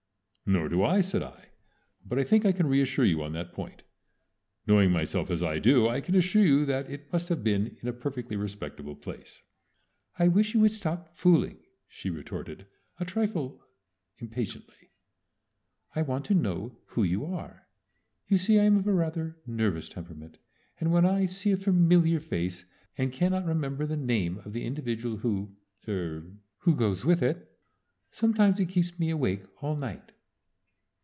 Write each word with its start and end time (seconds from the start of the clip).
"Nor 0.57 0.67
do 0.67 0.83
I," 0.83 0.99
said 0.99 1.23
I, 1.23 1.45
"but 2.05 2.19
I 2.19 2.25
think 2.25 2.43
I 2.45 2.51
can 2.51 2.67
reassure 2.67 3.05
you 3.05 3.23
on 3.23 3.31
that 3.31 3.53
point. 3.53 3.83
Knowing 4.67 4.91
myself 4.91 5.31
as 5.31 5.41
I 5.41 5.59
do 5.59 5.87
I 5.87 6.01
can 6.01 6.13
assure 6.13 6.43
you 6.45 6.65
that 6.65 6.89
it 6.89 7.09
must 7.13 7.29
have 7.29 7.41
been 7.41 7.77
in 7.81 7.87
a 7.87 7.93
perfectly 7.93 8.35
respectable 8.35 8.97
place." 8.97 9.41
"I 10.19 10.27
wish 10.27 10.53
you 10.53 10.59
would 10.59 10.71
stop 10.71 11.15
fooling," 11.15 11.57
she 11.87 12.09
retorted, 12.09 12.67
a 12.99 13.05
trifle 13.05 13.63
impatiently. 14.17 14.91
"I 15.95 16.01
want 16.01 16.25
to 16.25 16.33
know 16.35 16.77
who 16.87 17.03
you 17.03 17.23
are. 17.23 17.65
You 18.27 18.35
see 18.37 18.59
I'm 18.59 18.75
of 18.75 18.87
a 18.87 18.93
rather 18.93 19.37
nervous 19.47 19.87
temperament, 19.87 20.37
and 20.81 20.91
when 20.91 21.05
I 21.05 21.27
see 21.27 21.53
a 21.53 21.55
familiar 21.57 22.19
face 22.19 22.65
and 22.97 23.13
cannot 23.13 23.45
remember 23.45 23.85
the 23.85 23.95
name 23.95 24.39
of 24.39 24.51
the 24.51 24.65
individual 24.65 25.15
who 25.17 25.55
er 25.87 26.25
who 26.57 26.75
goes 26.75 27.05
with 27.05 27.21
it, 27.21 27.57
sometimes 28.11 28.59
it 28.59 28.67
keeps 28.67 28.99
me 28.99 29.11
awake 29.11 29.43
all 29.63 29.77
night." 29.77 30.11